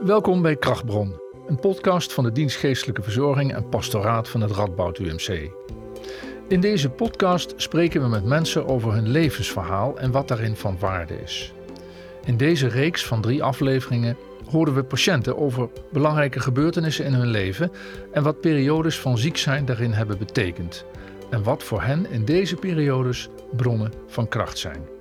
[0.00, 4.98] Welkom bij Krachtbron, een podcast van de dienst Geestelijke Verzorging en Pastoraat van het Radboud
[4.98, 5.50] UMC.
[6.48, 11.20] In deze podcast spreken we met mensen over hun levensverhaal en wat daarin van waarde
[11.22, 11.52] is.
[12.24, 14.16] In deze reeks van drie afleveringen
[14.50, 17.72] horen we patiënten over belangrijke gebeurtenissen in hun leven
[18.12, 20.84] en wat periodes van ziek zijn daarin hebben betekend.
[21.30, 24.93] En wat voor hen in deze periodes bronnen van kracht zijn.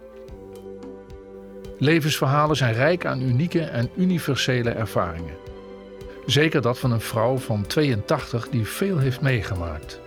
[1.83, 5.35] Levensverhalen zijn rijk aan unieke en universele ervaringen.
[6.25, 9.99] Zeker dat van een vrouw van 82 die veel heeft meegemaakt.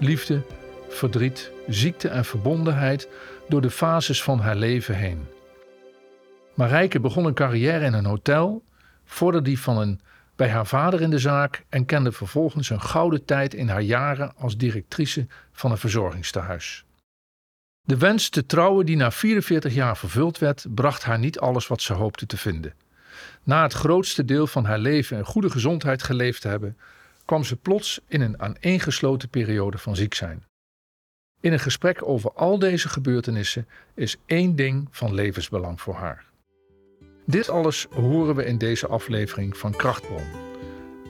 [0.00, 0.42] Liefde,
[0.88, 3.08] verdriet, ziekte en verbondenheid
[3.48, 5.26] door de fases van haar leven heen.
[6.54, 8.62] Marijke begon een carrière in een hotel,
[9.04, 10.00] vorderde die van een
[10.36, 14.32] bij haar vader in de zaak en kende vervolgens een gouden tijd in haar jaren
[14.36, 16.83] als directrice van een verzorgingstehuis.
[17.86, 21.82] De wens te trouwen die na 44 jaar vervuld werd, bracht haar niet alles wat
[21.82, 22.74] ze hoopte te vinden.
[23.42, 26.78] Na het grootste deel van haar leven in goede gezondheid geleefd te hebben,
[27.24, 30.44] kwam ze plots in een aaneengesloten periode van ziek zijn.
[31.40, 36.24] In een gesprek over al deze gebeurtenissen is één ding van levensbelang voor haar.
[37.26, 40.26] Dit alles horen we in deze aflevering van Krachtbron,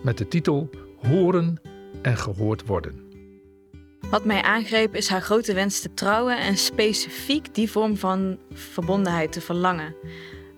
[0.02, 1.60] met de titel Horen
[2.02, 3.03] en gehoord worden.
[4.10, 9.32] Wat mij aangreep is haar grote wens te trouwen en specifiek die vorm van verbondenheid
[9.32, 9.94] te verlangen.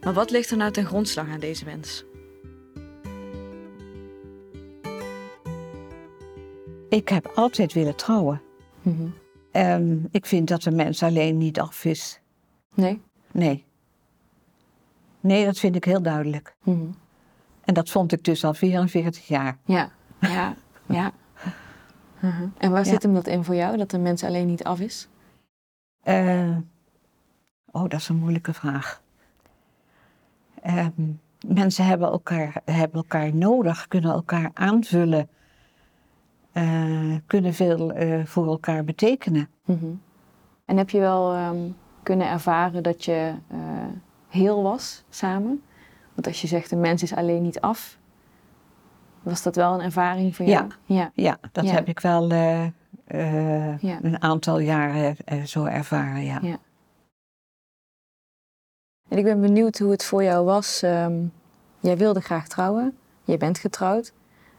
[0.01, 2.05] Maar wat ligt er nou ten grondslag aan deze wens?
[6.89, 8.43] Ik heb altijd willen trouwen.
[8.83, 9.07] Mhm.
[9.51, 12.21] En ik vind dat een mens alleen niet af is.
[12.75, 13.01] Nee?
[13.33, 13.65] Nee.
[15.21, 16.57] Nee, dat vind ik heel duidelijk.
[16.63, 16.87] Mhm.
[17.65, 19.59] En dat vond ik dus al 44 jaar.
[19.65, 21.13] Ja, ja, ja.
[22.21, 22.47] Mhm.
[22.59, 22.91] En waar Ja.
[22.91, 25.09] zit hem dat in voor jou, dat een mens alleen niet af is?
[26.03, 26.57] Eh,
[27.71, 29.03] oh, dat is een moeilijke vraag.
[30.63, 30.91] Ehm,
[31.47, 35.29] mensen hebben elkaar, hebben elkaar nodig, kunnen elkaar aanvullen,
[36.53, 39.49] eh, kunnen veel eh, voor elkaar betekenen.
[39.65, 39.87] Mhm.
[40.65, 41.57] En heb je wel ehm,
[42.03, 43.35] kunnen ervaren dat je
[44.29, 45.63] heel was samen?
[46.15, 47.99] Want als je zegt een mens is alleen niet af,
[49.31, 50.67] was dat wel een ervaring voor jou?
[50.85, 51.11] Ja.
[51.15, 51.71] Ja, dat Ja.
[51.73, 52.65] heb ik wel eh,
[53.05, 53.99] eh, Ja.
[54.03, 56.39] een aantal jaren eh, zo ervaren, ja.
[56.43, 56.59] Ja.
[59.09, 60.83] En ik ben benieuwd hoe het voor jou was.
[60.83, 61.25] ehm,
[61.81, 64.13] jij wilde graag trouwen, je bent getrouwd.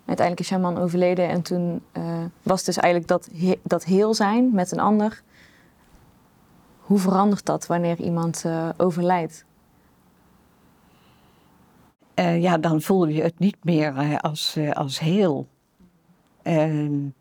[0.05, 1.81] Uiteindelijk is jouw man overleden en toen
[2.43, 5.21] was dus eigenlijk dat, he- dat heel zijn met een ander.
[6.79, 8.45] Hoe verandert dat wanneer iemand
[8.77, 9.45] overlijdt?
[12.17, 15.47] Eh, ja, dan voel je het niet meer eh, als, eh, als heel.
[16.41, 17.13] En,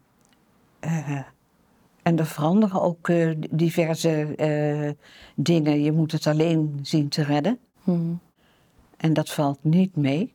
[0.80, 1.20] eh,
[2.02, 3.10] en er veranderen ook
[3.50, 4.34] diverse
[5.34, 5.82] dingen.
[5.82, 7.58] Je moet het alleen zien te redden.
[7.84, 8.14] Mhm.
[8.96, 10.34] En dat valt niet mee.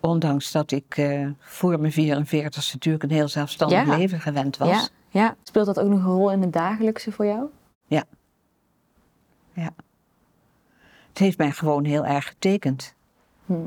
[0.00, 3.96] Ondanks dat ik voor mijn 44 natuurlijk een heel zelfstandig Ja.
[3.96, 4.68] leven gewend was.
[4.68, 4.88] Ja,
[5.20, 5.36] ja.
[5.42, 7.48] Speelt dat ook nog een rol in het dagelijkse voor jou?
[11.10, 12.94] Het heeft mij gewoon heel erg getekend.
[13.46, 13.60] Mhm.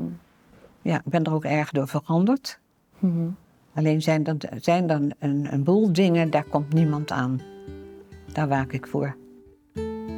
[0.82, 2.58] Ja, ik ben er ook erg door veranderd.
[2.98, 3.28] Mhm.
[3.74, 7.40] Alleen zijn dan, zijn dan een, een boel dingen, daar komt niemand aan.
[8.32, 9.16] Daar waak ik voor.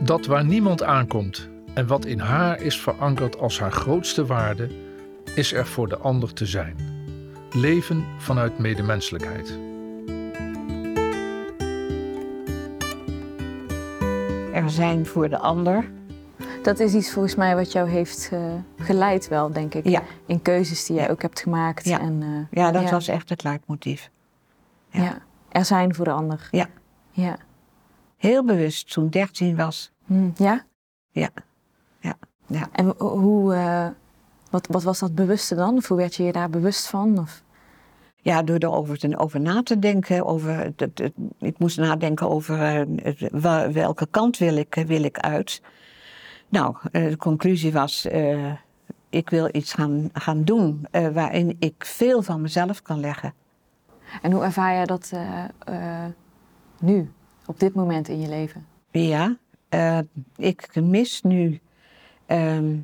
[0.03, 4.69] Dat waar niemand aankomt en wat in haar is verankerd als haar grootste waarde,
[5.35, 6.77] is er voor de ander te zijn.
[7.51, 9.59] Leven vanuit medemenselijkheid.
[14.53, 15.91] Er zijn voor de ander.
[16.67, 18.41] Dat is iets volgens mij wat jou heeft eh,
[18.79, 19.89] geleid wel, denk ik.
[19.89, 21.85] Ja, In keuzes die jij ook hebt gemaakt.
[21.85, 22.01] Ja.
[22.01, 22.91] En, eh, ja dat Ja.
[22.91, 24.11] was echt het leidmotief.
[24.91, 25.03] ja.
[25.03, 25.19] ja.
[25.49, 26.49] Er zijn voor de ander.
[26.51, 26.67] Ja.
[27.11, 27.37] Ja.
[28.17, 29.93] Heel bewust toen 13 was.
[30.07, 30.65] Hm, ja?
[31.11, 31.29] Ja.
[32.01, 32.15] Ja.
[32.47, 32.69] Ja.
[32.73, 33.87] En ho- hoe, eh,
[34.51, 35.77] wat, wat was dat bewuste dan?
[35.77, 37.19] Of hoe werd je je daar bewust van?
[37.19, 37.43] Of?
[38.17, 40.25] Ja, door erover over na te denken.
[40.27, 42.87] Over, het- het- het- ik moest nadenken over
[43.73, 45.63] welke kant wil ik, wil ik uit.
[46.49, 48.53] Nou, eh, de conclusie was, eh,
[49.11, 53.35] ik wil iets gaan, gaan doen eh, waarin ik veel van mezelf kan leggen.
[54.23, 55.13] En hoe ervaar jij dat
[56.81, 57.13] nu,
[57.47, 58.67] op dit moment in je leven?
[58.91, 59.37] Ja,
[60.37, 61.61] ik mis nu
[62.27, 62.77] ehm,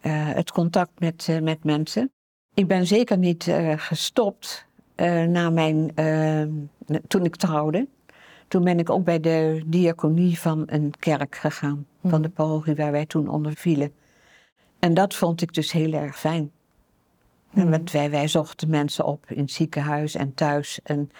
[0.00, 2.12] eh, het contact met, met mensen.
[2.54, 4.66] Ik ben zeker niet gestopt
[5.28, 6.50] na mijn, ehm,
[7.08, 7.88] toen ik trouwde.
[8.48, 12.92] Toen ben ik ook bij de diaconie van een kerk gegaan, van de parochie waar
[12.92, 13.92] wij toen onder vielen.
[14.78, 16.50] En dat vond ik dus heel erg fijn.
[17.54, 17.68] En Mhm.
[17.70, 20.80] met wij, wij zochten mensen op in het ziekenhuis en thuis.
[20.82, 21.10] En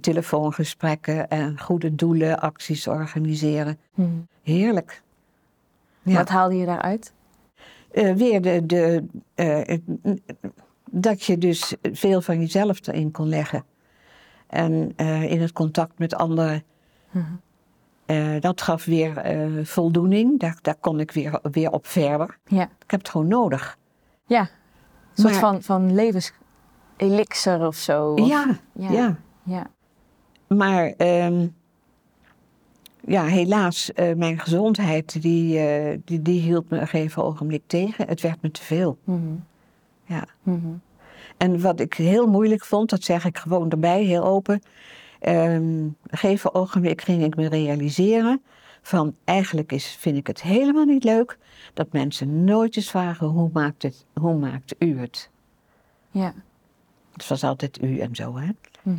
[0.00, 3.78] telefoongesprekken en goede doelen, acties organiseren.
[3.94, 4.02] Hm.
[4.42, 5.02] Heerlijk.
[6.02, 6.14] Ja.
[6.16, 7.12] Wat haalde je daaruit?
[7.90, 9.78] eh, weer de, de, eh,
[10.90, 13.64] dat je dus veel van jezelf erin kon leggen.
[14.50, 16.62] En eh, in het contact met anderen.
[17.10, 17.24] Mhm.
[18.06, 20.40] eh, dat gaf weer eh, voldoening.
[20.40, 22.38] Daar, daar kon ik weer, weer op verder.
[22.44, 22.62] Ja.
[22.62, 23.78] Ik heb het gewoon nodig.
[24.26, 24.40] Ja.
[24.40, 24.48] Een
[25.14, 28.12] soort Maar- van, van levenselixer of zo.
[28.12, 28.90] of- Ja, ja.
[28.90, 29.16] ja.
[29.42, 29.70] ja.
[30.46, 31.46] Maar ehm,
[33.00, 35.58] ja, helaas, mijn gezondheid die,
[36.04, 38.08] die, die hield me een gegeven ogenblik tegen.
[38.08, 38.98] Het werd me te veel.
[39.04, 39.34] Mhm.
[40.04, 40.24] Ja.
[40.42, 40.68] Mhm.
[41.40, 44.62] En wat ik heel moeilijk vond, dat zeg ik gewoon erbij, heel open.
[46.10, 48.42] gegeven ogenblik ging ik me realiseren
[48.82, 51.38] van eigenlijk is, vind ik het helemaal niet leuk
[51.74, 55.30] dat mensen nooit eens vragen hoe maakt, het, hoe maakt u het.
[56.10, 56.34] Ja.
[57.12, 58.48] Het was altijd u en zo, hè?
[58.82, 58.98] Mhm.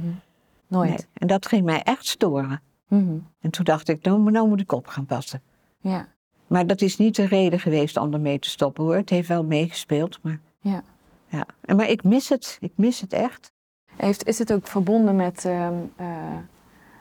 [0.67, 0.89] Nooit.
[0.89, 1.05] Nee.
[1.13, 2.61] En dat ging mij echt storen.
[2.87, 3.17] Mhm.
[3.41, 5.41] En toen dacht ik, nou, nou moet ik op gaan passen.
[5.79, 6.07] Ja.
[6.47, 8.95] Maar dat is niet de reden geweest om ermee te stoppen hoor.
[8.95, 10.83] Het heeft wel meegespeeld, maar Ja.
[11.31, 11.45] Ja.
[11.61, 12.57] En Maar ik mis het.
[12.59, 13.51] Ik mis het echt.
[13.95, 16.07] Heeft, is het ook verbonden met, ehm, eh,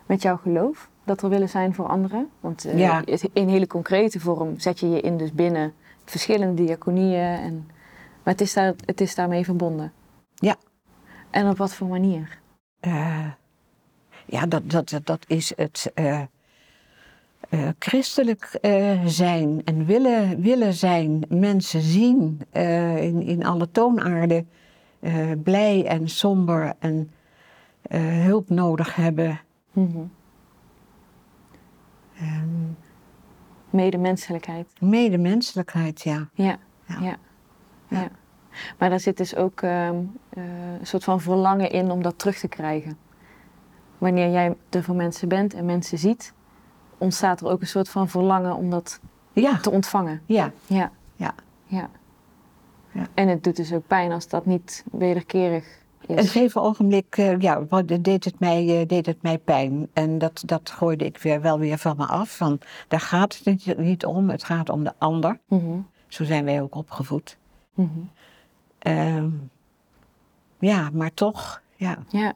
[0.07, 0.89] met jouw geloof?
[1.05, 2.31] Dat er willen zijn voor anderen?
[2.41, 3.03] Want eh, Ja.
[3.33, 5.73] in hele concrete vorm zet je je in dus binnen
[6.05, 7.39] verschillende diaconieën.
[7.39, 7.71] En,
[8.23, 9.93] maar het is, daar, het is daarmee verbonden?
[10.35, 10.57] Ja.
[11.31, 12.39] En op wat voor manier?
[12.81, 13.27] Eh,
[14.27, 15.91] ja, dat, dat, dat, dat is het
[17.51, 21.25] eh, christelijk eh, zijn en willen, willen zijn.
[21.29, 24.49] Mensen zien eh, in, in alle toonaarden.
[25.43, 27.11] blij en somber en
[28.25, 29.41] hulp nodig hebben.
[29.73, 30.03] Mhm.
[32.19, 32.77] En
[33.71, 34.81] Medemenselijkheid.
[34.81, 36.29] medemenselijkheid, ja.
[36.35, 36.59] Ja.
[36.87, 37.01] Ja.
[37.01, 37.19] Ja.
[37.89, 38.11] ja.
[38.79, 39.97] Maar daar zit dus ook ehm,
[40.29, 40.43] eh,
[40.79, 42.99] een soort van verlangen in om dat terug te krijgen.
[43.99, 46.35] Wanneer jij er voor mensen bent en mensen ziet,
[47.01, 49.01] ontstaat er ook een soort van verlangen om dat
[49.33, 50.23] Ja, te ontvangen.
[50.27, 50.53] ja.
[50.67, 50.91] Ja.
[51.17, 51.35] Ja.
[51.67, 51.91] ja.
[52.93, 53.07] Ja.
[53.15, 55.65] En het doet dus ook pijn als dat niet wederkerig
[56.07, 56.31] Een is.
[56.31, 57.61] gegeven ogenblik eh, ja,
[58.01, 59.89] deed, het mij, eh, deed het mij pijn.
[59.93, 62.37] En dat, dat gooide ik weer, wel weer van me af.
[62.37, 62.59] Van,
[62.89, 65.41] daar gaat het niet, niet om, het gaat om de ander.
[65.49, 65.79] Mhm.
[66.09, 67.39] Zo zijn wij ook opgevoed.
[67.75, 67.89] Mhm.
[68.79, 69.29] Ehm,
[70.59, 71.99] ja, maar toch, ja.
[72.09, 72.33] Ja.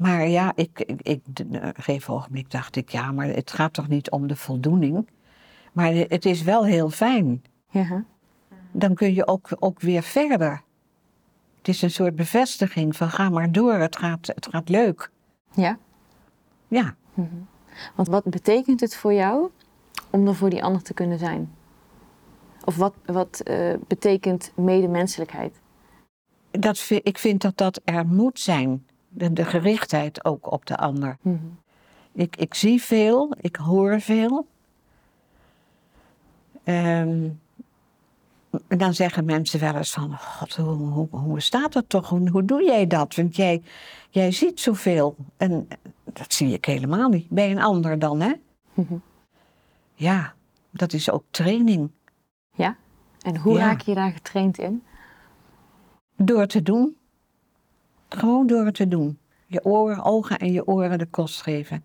[0.00, 3.72] Maar ja, ik, ik, ik, de- een gegeven ogenblik dacht ik, ja, maar het gaat
[3.72, 5.08] toch niet om de voldoening.
[5.72, 7.42] Maar het is wel heel fijn.
[7.70, 8.04] Ja.
[8.72, 10.62] Dan kun je ook, ook weer verder.
[11.58, 15.10] Het is een soort bevestiging van ga maar door, het gaat, het gaat leuk.
[15.54, 15.78] Ja.
[16.68, 17.34] Ja, Mhm.
[17.94, 19.50] Want wat betekent het voor jou
[20.10, 21.52] om er voor die ander te kunnen zijn?
[22.64, 25.60] Of wat, wat eh, betekent medemenselijkheid?
[26.50, 28.86] dat, ik vind dat dat er moet zijn.
[29.12, 31.16] De, de gerichtheid ook op de ander.
[31.20, 31.36] Mhm.
[32.12, 34.46] Ik, ik zie veel, ik hoor veel.
[36.64, 37.28] Ehm,
[38.68, 42.08] en dan zeggen mensen wel eens van, god, hoe, hoe, hoe staat dat toch?
[42.08, 43.14] Hoe, hoe doe jij dat?
[43.14, 43.62] Want jij,
[44.10, 45.16] jij ziet zoveel.
[45.36, 45.68] En
[46.04, 47.28] dat zie ik helemaal niet.
[47.28, 48.32] Bij een ander dan, hè?
[48.74, 48.94] Mhm.
[49.94, 50.34] Ja,
[50.70, 51.90] dat is ook training.
[52.54, 52.76] Ja?
[53.20, 53.60] En hoe Ja.
[53.66, 54.82] raak je daar getraind in?
[56.16, 56.96] Door te doen.
[58.18, 59.18] Gewoon door het te doen.
[59.46, 61.84] Je oren, ogen en je oren de kost geven.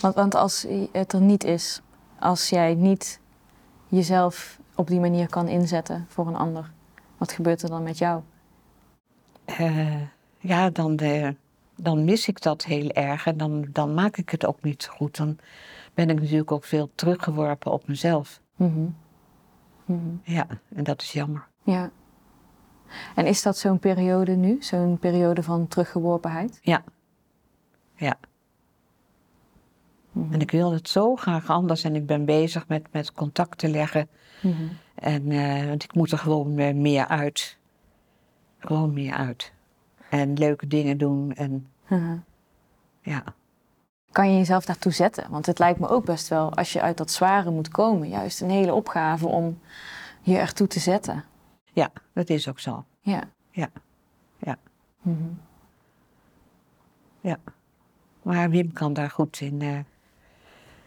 [0.00, 1.80] Want, want als het er niet is,
[2.18, 3.20] als jij niet
[3.88, 6.72] jezelf op die manier kan inzetten voor een ander,
[7.16, 8.22] wat gebeurt er dan met jou?
[9.44, 10.00] Eh,
[10.38, 11.28] ja, dan, eh,
[11.76, 15.16] dan mis ik dat heel erg en dan, dan maak ik het ook niet goed.
[15.16, 15.38] Dan
[15.94, 18.40] ben ik natuurlijk ook veel teruggeworpen op mezelf.
[18.56, 18.86] Mhm.
[19.84, 20.16] Mhm.
[20.22, 21.46] Ja, en dat is jammer.
[21.62, 21.90] Ja.
[23.14, 24.56] En is dat zo'n periode nu?
[24.60, 26.58] Zo'n periode van teruggeworpenheid?
[26.62, 26.82] Ja.
[27.96, 28.16] Ja.
[30.12, 30.32] Mhm.
[30.32, 33.68] En ik wil het zo graag anders en ik ben bezig met, met contact te
[33.68, 34.08] leggen.
[34.42, 34.52] Mhm.
[34.94, 37.56] En, eh, want ik moet er gewoon meer uit.
[38.58, 39.52] Gewoon meer uit.
[40.10, 42.16] En leuke dingen doen en Mhm.
[43.00, 43.22] ja.
[44.12, 45.30] Kan je jezelf daartoe zetten?
[45.30, 48.40] Want het lijkt me ook best wel, als je uit dat zware moet komen, juist
[48.40, 49.58] een hele opgave om
[50.20, 51.24] je ertoe te zetten.
[51.74, 52.84] Ja, dat is ook zo.
[53.00, 53.22] Ja.
[53.50, 53.68] Ja.
[54.38, 54.58] Ja.
[55.02, 55.22] Mhm.
[58.24, 59.78] Maar Wim kan daar goed in, eh,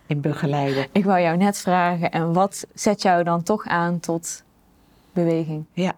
[0.05, 0.87] in begeleiden.
[0.91, 4.43] Ik wou jou net vragen, en wat zet jou dan toch aan tot
[5.13, 5.65] beweging?
[5.71, 5.93] Ja.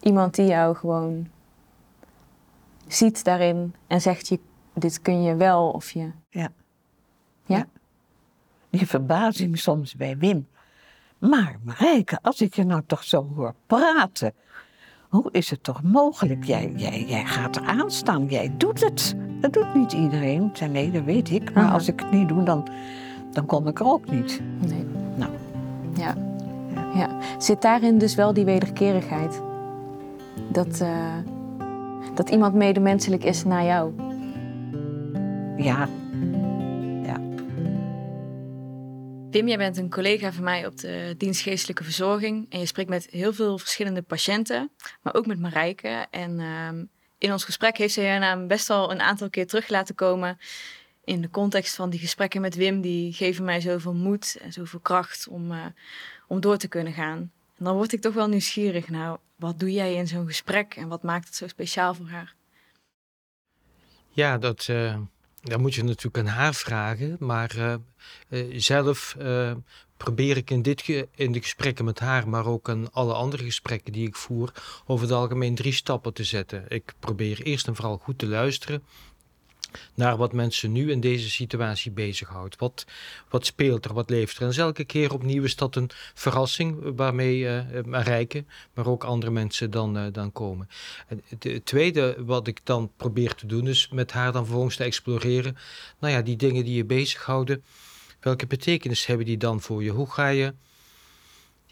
[0.00, 1.28] Iemand die jou gewoon
[2.86, 4.40] ziet daarin en zegt, je,
[4.74, 6.10] dit kun je wel of je...
[6.28, 6.48] Ja.
[7.44, 7.56] Ja?
[7.56, 7.66] Ja.
[8.70, 10.48] Die verbazing soms bij Wim.
[11.20, 14.32] Maar Marijke, als ik je nou toch zo hoor praten,
[15.08, 16.44] hoe is het toch mogelijk?
[16.44, 19.14] Jij, jij, jij gaat eraan staan, jij doet het.
[19.40, 20.44] Dat doet niet iedereen.
[20.44, 21.54] Ik zei, nee, dat weet ik.
[21.54, 21.72] Maar Aha.
[21.72, 22.68] als ik het niet doe, dan,
[23.32, 24.40] dan kom ik er ook niet.
[24.68, 24.86] Nee.
[25.16, 25.30] Nou.
[25.94, 26.14] Ja.
[26.74, 26.86] Ja.
[26.94, 27.08] Ja.
[27.38, 29.42] Zit daarin dus wel die wederkerigheid?
[30.52, 31.16] Dat, uh,
[32.14, 33.92] dat iemand medemenselijk is naar jou?
[35.56, 35.64] Ja.
[35.64, 35.88] ja.
[39.30, 42.46] Wim, jij bent een collega van mij op de dienst geestelijke verzorging.
[42.50, 44.70] En je spreekt met heel veel verschillende patiënten,
[45.02, 46.06] maar ook met Marijke.
[46.10, 46.68] En uh,
[47.18, 50.38] in ons gesprek heeft ze je naam best wel een aantal keer terug laten komen
[51.04, 54.80] in de context van die gesprekken met Wim, die geven mij zoveel moed en zoveel
[54.80, 55.64] kracht om, uh,
[56.26, 57.18] om door te kunnen gaan.
[57.58, 58.88] En dan word ik toch wel nieuwsgierig.
[58.88, 62.34] Nou, wat doe jij in zo'n gesprek en wat maakt het zo speciaal voor haar?
[64.08, 64.96] Ja, dat, uh,
[65.42, 67.16] dat moet je natuurlijk aan haar vragen.
[67.18, 67.56] Maar
[68.28, 69.16] uh, zelf
[69.96, 73.92] probeer ik in, dit in de gesprekken met haar, maar ook in alle andere gesprekken
[73.92, 74.52] die ik voer,
[74.86, 76.64] over het algemeen drie stappen te zetten.
[76.68, 78.82] Ik probeer eerst en vooral goed te luisteren
[79.94, 82.56] naar wat mensen nu in deze situatie bezighoudt.
[82.56, 82.86] Wat,
[83.28, 84.48] wat speelt er, wat leeft er?
[84.48, 89.70] En elke keer opnieuw is dat een verrassing waarmee uh, Marijke, maar ook andere mensen
[89.70, 90.68] dan, dan komen.
[91.08, 94.84] En het tweede wat ik dan probeer te doen is met haar dan vervolgens te
[94.84, 95.56] exploreren.
[95.98, 97.62] Nou ja, die dingen die je bezighouden,
[98.20, 99.90] welke betekenis hebben die dan voor je?
[99.90, 100.54] Hoe ga je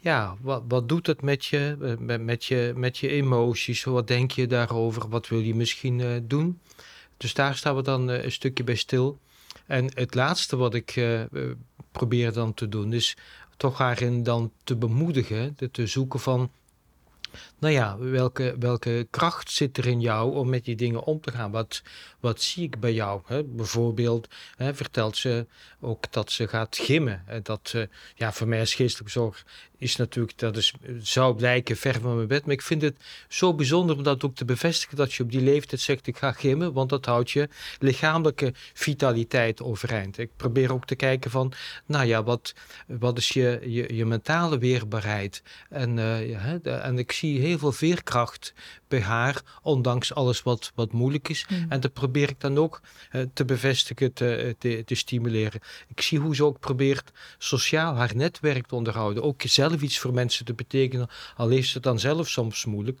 [0.01, 3.83] ja, wat, wat doet het met je, met, je, met je emoties?
[3.83, 5.09] Wat denk je daarover?
[5.09, 6.59] Wat wil je misschien doen?
[7.19, 9.19] Dus daar staan we dan uh, een stukje bij stil.
[9.65, 11.21] En het laatste wat ik uh,
[11.91, 13.17] probeer dan te doen, is
[13.57, 16.51] toch daarin dan te bemoedigen, te zoeken van
[17.59, 21.31] nou ja, welke, welke kracht zit er in jou om met die dingen om te
[21.31, 21.51] gaan?
[21.51, 21.81] Wat,
[22.19, 23.21] wat zie ik bij jou?
[23.25, 23.43] Hè?
[23.43, 25.45] Bijvoorbeeld hè, vertelt ze
[25.79, 27.23] ook dat ze gaat gimmen.
[27.43, 27.83] Dat, uh,
[28.15, 29.45] ja, voor mij als geestelijke zorg
[29.79, 32.45] is natuurlijk, dat is, zou lijken ver van mijn bed.
[32.45, 32.95] Maar ik vind het
[33.27, 36.31] zo bijzonder om dat ook te bevestigen dat je op die leeftijd zegt ik ga
[36.31, 36.73] gimmen.
[36.73, 37.49] Want dat houdt je
[37.79, 40.17] lichamelijke vitaliteit overeind.
[40.17, 41.53] Ik probeer ook te kijken van,
[41.85, 42.53] nou ja, wat,
[42.87, 45.43] wat is je, je, je mentale weerbaarheid?
[45.69, 48.53] En, uh, ja, en ik zie heel veel veerkracht
[48.87, 51.45] bij haar, ondanks alles wat, wat moeilijk is.
[51.49, 51.65] Mm.
[51.69, 55.61] En dat probeer ik dan ook uh, te bevestigen, te, te, te, stimuleren.
[55.87, 59.23] Ik zie hoe ze ook probeert sociaal haar netwerk te onderhouden.
[59.23, 62.99] Ook zelf iets voor mensen te betekenen, al heeft ze het dan zelf soms moeilijk.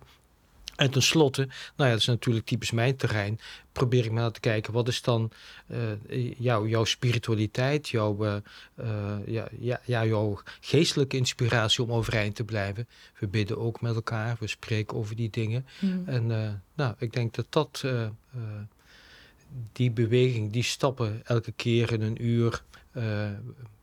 [0.79, 3.39] En tenslotte, nou ja, dat is natuurlijk typisch mijn terrein,
[3.71, 5.31] probeer ik maar te kijken, wat is dan
[5.67, 8.35] uh, jouw, jouw spiritualiteit, jouw, uh,
[8.79, 12.87] uh, ja, ja, ja, jouw geestelijke inspiratie om overeind te blijven.
[13.19, 15.65] We bidden ook met elkaar, we spreken over die dingen.
[15.79, 16.03] Mm.
[16.05, 16.27] En
[16.73, 17.83] nou, ik denk dat dat,
[19.71, 22.63] die beweging, die stappen elke keer in een uur,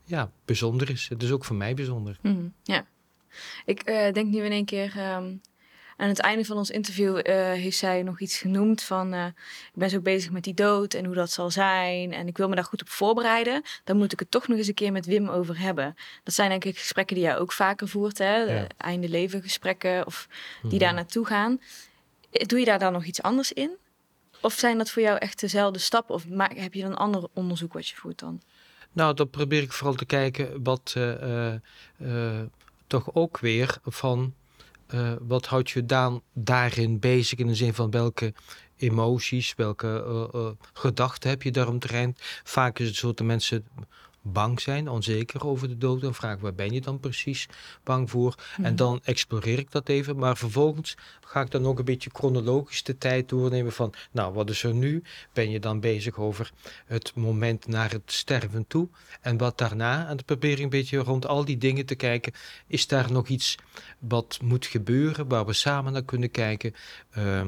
[0.04, 1.08] ja, bijzonder is.
[1.08, 2.18] Het is ook voor mij bijzonder.
[2.22, 2.86] Mm, ja,
[3.64, 5.16] ik denk nu in één keer...
[5.16, 5.40] Um
[5.96, 7.22] aan het einde van ons interview uh,
[7.52, 9.14] heeft zij nog iets genoemd van...
[9.14, 12.12] Uh, ik ben zo bezig met die dood en hoe dat zal zijn...
[12.12, 13.62] en ik wil me daar goed op voorbereiden.
[13.84, 15.96] Dan moet ik het toch nog eens een keer met Wim over hebben.
[16.24, 18.36] Dat zijn denk ik gesprekken die jij ook vaker voert, hè?
[18.36, 18.66] Ja.
[18.76, 20.28] Einde leven gesprekken of
[20.62, 21.60] die mm daar naartoe gaan.
[22.30, 23.70] Doe je daar dan nog iets anders in?
[24.40, 26.14] Of zijn dat voor jou echt dezelfde stappen?
[26.14, 28.40] Of heb je dan een ander onderzoek wat je voert dan?
[28.92, 31.54] Nou, dan probeer ik vooral te kijken wat uh,
[32.86, 34.34] toch ook weer van
[34.94, 38.34] uh, wat houdt je dan daarin bezig in de zin van welke
[38.76, 42.20] emoties, welke uh, uh, gedachten heb je daaromtrent?
[42.44, 43.66] Vaak is het zo dat mensen
[44.32, 46.00] bang zijn, onzeker over de dood.
[46.00, 47.48] Dan vraag ik, waar ben je dan precies
[47.84, 48.34] bang voor?
[48.56, 48.74] En mhm.
[48.74, 50.16] dan exploreer ik dat even.
[50.16, 54.50] Maar vervolgens ga ik dan ook een beetje chronologisch de tijd doornemen van, nou, wat
[54.50, 55.02] is er nu?
[55.32, 56.50] Ben je dan bezig over
[56.86, 58.88] het moment naar het sterven toe?
[59.20, 60.00] En wat daarna?
[60.00, 62.32] En dan probeer ik een beetje rond al die dingen te kijken.
[62.66, 63.54] Is daar nog iets
[63.98, 66.74] wat moet gebeuren, waar we samen naar kunnen kijken?
[67.18, 67.46] Uh,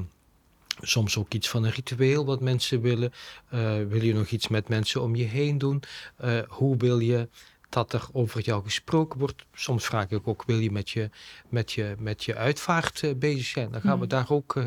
[0.80, 3.12] Soms ook iets van een ritueel wat mensen willen.
[3.54, 5.82] Uh, wil je nog iets met mensen om je heen doen?
[6.24, 7.28] Uh, hoe wil je
[7.68, 9.46] dat er over jou gesproken wordt?
[9.54, 11.10] Soms vraag ik ook, wil je met je,
[11.48, 13.70] met je, met je uitvaart uh, bezig zijn?
[13.70, 14.00] Dan gaan mm.
[14.00, 14.62] we daar ook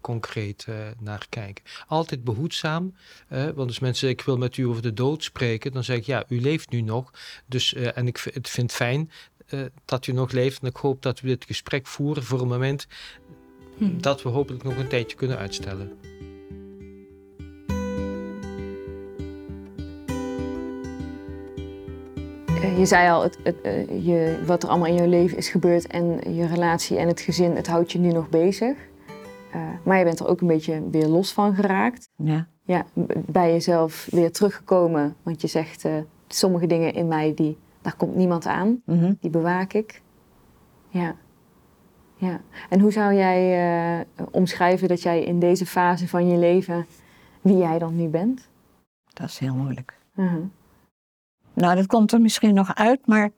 [0.00, 0.66] concreet
[1.00, 1.64] naar kijken.
[1.86, 2.94] Altijd behoedzaam,
[3.28, 6.24] want als mensen ik wil met u over de dood spreken, dan zeg ik, ja,
[6.28, 7.10] u leeft nu nog.
[7.46, 9.10] Dus, en ik vind het fijn
[9.84, 12.86] dat u nog leeft en ik hoop dat we dit gesprek voeren voor een moment
[13.78, 14.00] Hm.
[14.00, 15.92] Dat we hopelijk nog een tijdje kunnen uitstellen.
[22.62, 25.48] Eh, je zei al, het, het, eh, je, wat er allemaal in je leven is
[25.48, 28.76] gebeurd en je relatie en het gezin, het houdt je nu nog bezig.
[29.54, 32.08] Uh, maar je bent er ook een beetje weer los van geraakt.
[32.16, 32.48] Ja.
[32.62, 32.86] Ja,
[33.26, 35.16] bij jezelf weer teruggekomen.
[35.22, 35.92] Want je zegt, uh,
[36.26, 38.82] sommige dingen in mij, die, daar komt niemand aan.
[38.84, 39.16] Mm -hmm.
[39.20, 40.02] Die bewaak ik.
[40.88, 41.16] Ja.
[42.18, 46.86] Ja, en hoe zou jij uh, omschrijven dat jij in deze fase van je leven,
[47.40, 48.48] wie jij dan nu bent?
[49.12, 49.98] Dat is heel moeilijk.
[50.14, 50.42] Uh -huh.
[51.54, 53.30] Nou, dat komt er misschien nog uit, maar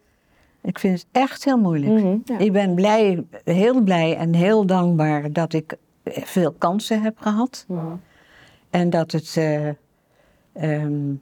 [0.63, 1.93] Ik vind het echt heel moeilijk.
[1.93, 2.39] Mhm, ja.
[2.39, 7.65] Ik ben blij, heel blij en heel dankbaar dat ik veel kansen heb gehad.
[7.69, 7.87] Mhm.
[8.71, 9.69] En dat het eh,
[10.53, 11.15] ehm,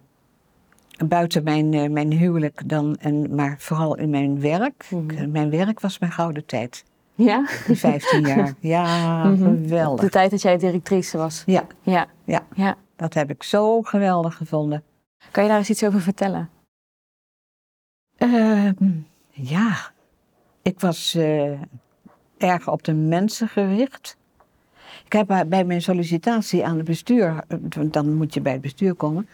[1.07, 4.87] buiten mijn, eh, mijn huwelijk dan, en, maar vooral in mijn werk.
[4.91, 5.11] Mhm.
[5.11, 6.85] eh, Mijn werk was mijn gouden tijd.
[7.25, 7.47] Ja?
[7.67, 8.55] Die 15 jaar.
[8.61, 9.43] Ja, Mhm.
[9.45, 10.05] geweldig.
[10.05, 11.43] De tijd dat jij directrice was.
[11.47, 12.07] Ja, Ja.
[12.25, 12.43] Ja.
[12.55, 12.77] ja.
[12.97, 14.83] dat heb ik zo geweldig gevonden.
[15.31, 16.51] Kan je daar eens iets over vertellen?
[18.17, 18.73] Ehm,
[19.31, 19.91] ja,
[20.63, 21.51] ik was eh,
[22.39, 24.17] erg op de mensen gericht.
[25.05, 27.59] Ik heb bij- bij mijn sollicitatie aan het bestuur, eh,
[27.91, 29.29] dan moet je bij het bestuur komen,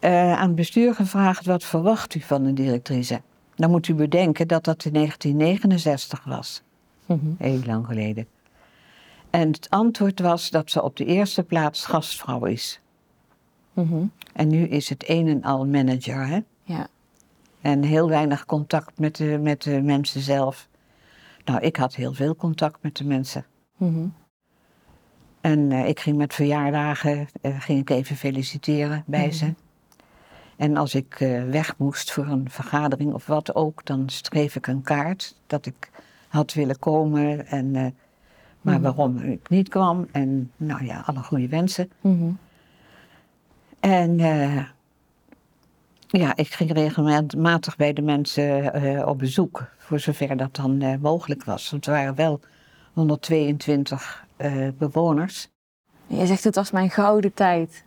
[0.00, 3.20] eh, aan het bestuur gevraagd wat verwacht u van een directrice.
[3.56, 6.62] Dan moet u bedenken dat dat in 1969 was,
[7.08, 7.26] Mhm.
[7.38, 8.26] heel lang geleden.
[9.30, 12.80] En het antwoord was dat ze op de eerste plaats gastvrouw is.
[13.72, 14.04] Mhm.
[14.32, 16.38] En nu is het een en al manager, hè?
[16.62, 16.86] Ja.
[17.60, 20.68] En heel weinig contact met de, met de mensen zelf.
[21.44, 23.44] Nou, ik had heel veel contact met de mensen.
[23.76, 24.06] Mhm.
[25.40, 29.34] En eh, ik ging met verjaardagen, eh, ging ik even feliciteren bij Mhm.
[29.34, 29.54] ze.
[30.56, 34.66] En als ik eh, weg moest voor een vergadering of wat ook, dan schreef ik
[34.66, 35.90] een kaart dat ik
[36.28, 37.46] had willen komen.
[37.46, 37.86] En, eh,
[38.60, 38.82] maar Mhm.
[38.82, 40.06] waarom ik niet kwam.
[40.12, 41.90] En nou ja, alle goede wensen.
[42.00, 42.30] Mhm.
[43.80, 44.64] En eh,
[46.06, 51.44] ja, ik ging regelmatig bij de mensen eh, op bezoek, voor zover dat dan mogelijk
[51.44, 51.70] was.
[51.70, 52.40] Want er waren wel
[52.92, 55.48] 122 eh, bewoners.
[56.06, 57.84] Je zegt het was mijn gouden tijd.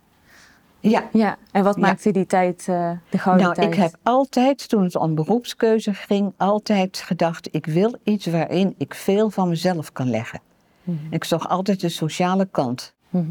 [0.82, 1.36] Ja, Ja.
[1.52, 1.80] En wat Ja.
[1.80, 3.72] maakte die tijd eh, de gouden nou, tijd?
[3.72, 8.94] ik heb altijd, toen het om beroepskeuze ging, altijd gedacht, ik wil iets waarin ik
[8.94, 10.40] veel van mezelf kan leggen.
[10.82, 10.96] Mhm.
[11.10, 12.94] Ik zag altijd de sociale kant.
[13.10, 13.30] Mhm.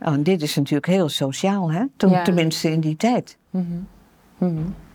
[0.00, 1.84] Oh, en dit is natuurlijk heel sociaal, hè?
[1.96, 2.22] Toen, Ja.
[2.22, 3.38] Tenminste in die tijd.
[3.50, 3.64] Mhm.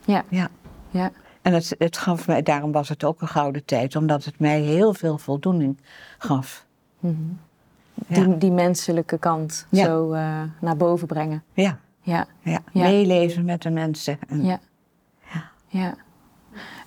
[0.05, 0.23] Ja.
[0.29, 0.49] Ja.
[0.89, 1.11] Ja.
[1.41, 4.59] En het, het gaf mij, daarom was het ook een gouden tijd, omdat het mij
[4.59, 5.77] heel veel voldoening
[6.17, 6.65] gaf.
[8.07, 8.23] Ja.
[8.23, 9.85] Die, die menselijke kant Ja.
[9.85, 11.43] zo eh, naar boven brengen.
[11.53, 12.25] Ja, Ja.
[12.41, 12.59] ja.
[12.73, 14.17] Meeleven met de mensen.
[14.27, 14.59] En, Ja.
[15.67, 15.93] Ja.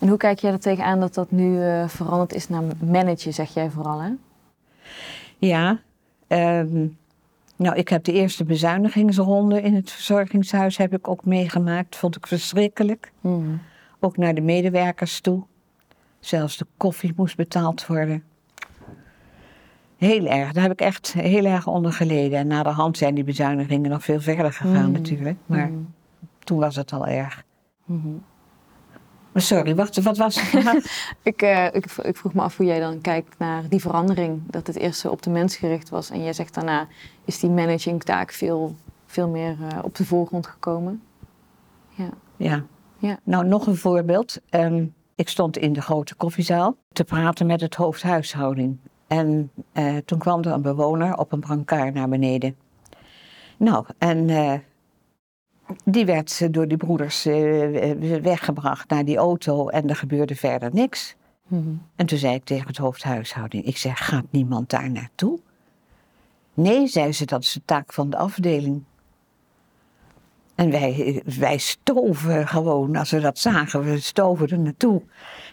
[0.00, 3.54] En hoe kijk jij er tegenaan dat dat nu eh, veranderd is naar managen, zeg
[3.54, 4.10] jij vooral, hè?
[5.38, 5.78] Ja,
[6.26, 6.86] ehm,
[7.56, 11.96] nou, ik heb de eerste bezuinigingsronde in het verzorgingshuis heb ik ook meegemaakt.
[11.96, 13.12] Vond ik verschrikkelijk.
[13.20, 13.56] Mhm.
[14.00, 15.42] Ook naar de medewerkers toe.
[16.20, 18.22] Zelfs de koffie moest betaald worden.
[20.04, 22.38] Heel erg, daar heb ik echt heel erg onder geleden.
[22.38, 24.92] En na de hand zijn die bezuinigingen nog veel verder gegaan Mm.
[24.92, 25.36] natuurlijk.
[25.46, 25.78] Maar Mhm.
[26.38, 27.42] toen was het al erg.
[27.84, 28.08] Mhm.
[29.32, 30.74] Maar sorry, wacht, wat was vraag?
[31.22, 34.42] Ik, eh, ik, ik vroeg me af hoe jij dan kijkt naar die verandering.
[34.46, 36.10] Dat het eerst zo op de mens gericht was.
[36.10, 36.86] En jij zegt daarna
[37.24, 38.74] is die managingtaak veel,
[39.06, 41.02] veel meer eh, op de voorgrond gekomen.
[41.90, 42.08] Ja.
[42.36, 42.64] Ja.
[42.98, 43.18] Ja.
[43.24, 44.40] Nou, nog een voorbeeld.
[44.48, 48.78] Ehm, ik stond in de grote koffiezaal te praten met het hoofdhuishouding.
[49.06, 52.56] En eh, toen kwam er een bewoner op een brancard naar beneden.
[53.56, 54.54] Nou, en eh,
[55.84, 61.16] die werd door die broeders eh, weggebracht naar die auto en er gebeurde verder niks.
[61.46, 61.74] Mhm.
[61.96, 65.38] En toen zei ik tegen het hoofdhuishouding, ik zeg, gaat niemand daar naartoe?
[66.54, 68.82] Nee, zei ze, dat is de taak van de afdeling.
[70.54, 75.02] En wij, wij stoven gewoon, als we dat zagen, we stoven er naartoe.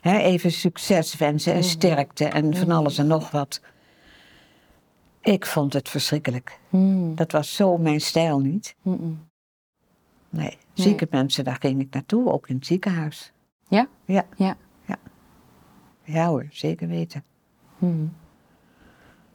[0.02, 1.68] Hè, even succes wensen en Mhm.
[1.68, 2.78] sterkte en van Mhm.
[2.78, 3.62] alles en nog wat.
[5.22, 6.60] Ik vond het verschrikkelijk.
[6.70, 7.16] Mhm.
[7.16, 8.76] Dat was zo mijn stijl niet.
[10.30, 13.32] Nee, zieke mensen, daar ging ik naartoe, ook in het ziekenhuis.
[13.68, 13.88] Ja?
[14.06, 14.24] Ja.
[14.36, 14.56] Ja.
[14.86, 14.96] Ja,
[16.04, 17.24] ja hoor, zeker weten.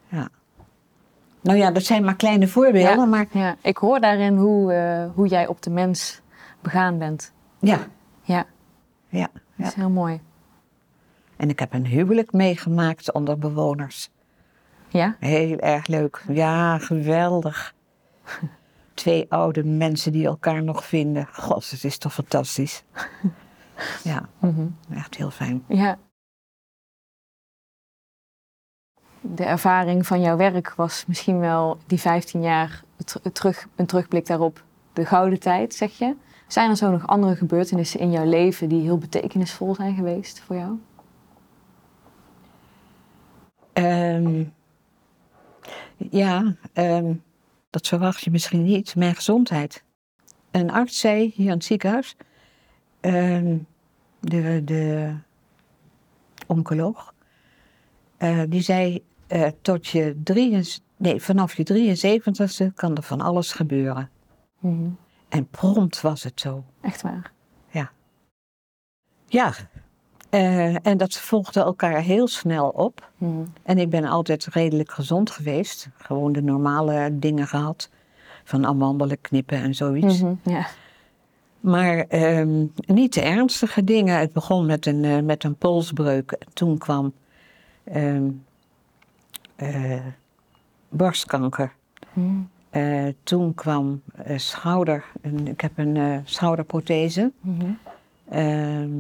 [0.09, 0.29] Ja.
[1.41, 3.05] Nou ja, dat zijn maar kleine voorbeelden, Ja.
[3.05, 6.21] maar Ja, ik hoor daarin hoe, eh, hoe jij op de mens
[6.61, 7.33] begaan bent.
[7.61, 7.79] ja,
[8.23, 8.47] Ja,
[9.09, 10.21] ja, dat is heel mooi.
[11.37, 14.11] En ik heb een huwelijk meegemaakt onder bewoners.
[14.89, 15.17] Ja?
[15.21, 16.25] Heel erg leuk.
[16.29, 17.75] Ja, geweldig.
[18.95, 21.27] Twee oude mensen die elkaar nog vinden.
[21.33, 22.83] God, het is toch fantastisch.
[24.05, 24.67] Ja, Mhm.
[24.91, 25.65] echt heel fijn.
[25.69, 25.99] Ja.
[29.21, 32.83] De ervaring van jouw werk was misschien wel die 15 jaar
[33.33, 34.65] terug, een terugblik daarop.
[34.93, 36.15] De gouden tijd, zeg je.
[36.47, 40.57] Zijn er zo nog andere gebeurtenissen in jouw leven die heel betekenisvol zijn geweest voor
[40.57, 40.79] jou?
[43.77, 44.45] Ehm,
[46.11, 47.15] ja, ehm,
[47.71, 48.97] dat verwacht je misschien niet.
[48.97, 49.85] Mijn gezondheid.
[50.51, 52.17] Een arts zei hier in het ziekenhuis,
[53.01, 53.59] ehm,
[54.21, 55.15] de, de
[56.47, 57.15] oncoloog,
[58.17, 60.65] eh, die zei eh, tot je drie,
[60.97, 64.11] nee, vanaf je 73ste kan er van alles gebeuren.
[64.59, 64.89] Mhm.
[65.29, 66.65] En prompt was het zo.
[66.81, 67.33] Echt waar.
[69.29, 69.55] Ja,
[70.31, 73.11] eh, en dat volgde elkaar heel snel op.
[73.19, 73.33] Mhm.
[73.63, 75.89] En ik ben altijd redelijk gezond geweest.
[75.97, 77.91] Gewoon de normale dingen gehad.
[78.45, 80.21] Van amandelen knippen en zoiets.
[80.21, 80.67] Mhm, Ja.
[81.61, 84.19] Maar ehm, niet de ernstige dingen.
[84.19, 86.39] Het begon met een, eh, met een polsbreuk.
[86.53, 87.13] Toen kwam
[87.85, 88.31] ehm,
[89.57, 90.01] eh,
[90.89, 91.73] borstkanker.
[92.71, 94.03] Eh, toen kwam
[94.37, 95.05] schouder.
[95.45, 97.33] Ik heb een schouderprothese.
[97.41, 97.71] Mhm.
[98.29, 98.91] Ehm,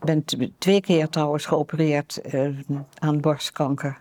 [0.00, 0.24] ben
[0.58, 2.48] twee keer trouwens geopereerd eh,
[2.98, 3.98] aan borstkanker.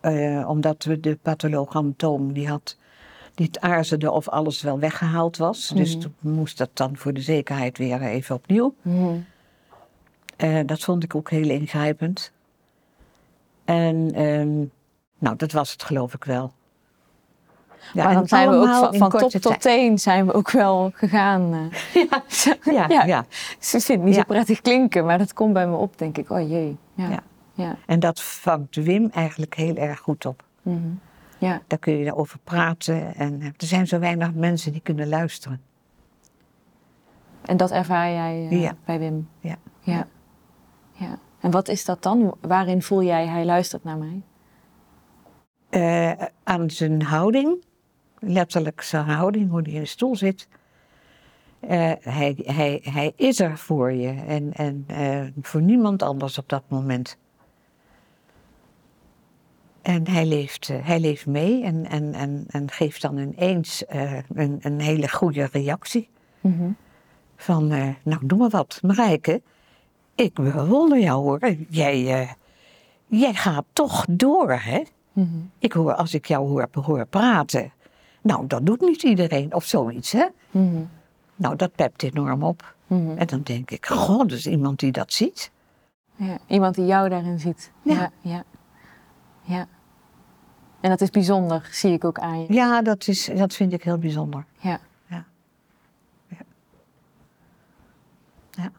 [0.00, 2.76] Eh, omdat we de patholoog Antoom, die had
[3.34, 5.68] niet aarzelde of alles wel weggehaald was.
[5.68, 6.00] Dus Mhm.
[6.02, 8.74] toen moest dat dan voor de zekerheid weer even opnieuw.
[8.82, 9.16] Mhm.
[10.36, 12.32] Eh, dat vond ik ook heel ingrijpend.
[13.64, 14.64] En ehm,
[15.18, 16.52] nou, dat was het geloof ik wel.
[17.92, 21.70] Ja, maar dan zijn we ook van, top tot teen zijn we ook wel gegaan.
[21.94, 22.02] eh.
[22.74, 23.04] Ja, Ja.
[23.04, 23.24] ja.
[23.58, 26.18] Dus ik vind het niet zo prettig klinken, maar dat komt bij me op, denk
[26.18, 26.30] ik.
[26.30, 26.76] Oh jee.
[26.94, 27.22] Ja.
[27.54, 27.76] Ja.
[27.86, 30.42] En dat vangt Wim eigenlijk heel erg goed op.
[30.62, 30.78] Mhm.
[31.38, 31.62] ja.
[31.66, 33.14] Daar kun je over praten.
[33.14, 35.60] En eh, er zijn zo weinig mensen die kunnen luisteren.
[37.44, 39.28] En dat ervaar jij eh, bij Wim?
[39.40, 39.56] Ja.
[39.80, 40.06] ja.
[40.92, 41.18] Ja.
[41.40, 42.34] En wat is dat dan?
[42.40, 44.22] Waarin voel jij hij luistert naar mij?
[46.44, 47.64] Aan zijn houding,
[48.26, 50.48] letterlijk zijn houding, hoe hij in de stoel zit.
[51.68, 56.48] Eh, hij, hij, hij is er voor je en, en eh, voor niemand anders op
[56.48, 57.16] dat moment.
[59.82, 63.84] En hij leeft, eh, hij leeft mee en, en, en, en geeft dan ineens
[64.34, 66.08] een, een hele goede reactie.
[66.40, 66.70] Mhm.
[67.36, 67.68] Van,
[68.02, 69.42] nou doe maar wat, Marijke.
[70.14, 71.56] Ik bewonder jou hoor.
[71.68, 72.28] Jij,
[73.06, 74.82] jij gaat toch door, hè?
[75.12, 75.28] Mhm.
[75.58, 77.72] Ik hoor, als ik jou hoor, hoor praten.
[78.24, 80.24] Nou, dat doet niet iedereen of zoiets, hè?
[80.50, 80.82] Mhm.
[81.36, 82.74] Nou, dat pept enorm op.
[82.86, 83.16] Mhm.
[83.16, 85.50] En dan denk ik, god, er is iemand die dat ziet.
[86.16, 86.38] Ja.
[86.46, 87.70] Iemand die jou daarin ziet.
[87.82, 87.94] Ja.
[87.94, 88.10] ja.
[88.20, 88.44] Ja.
[89.42, 89.66] Ja.
[90.80, 92.52] En dat is bijzonder, zie ik ook aan je.
[92.52, 94.44] Ja, dat, is, dat vind ik heel bijzonder.
[94.58, 94.78] Ja.
[95.06, 95.24] Ja.
[96.28, 96.36] Ja.
[98.50, 98.70] Ja.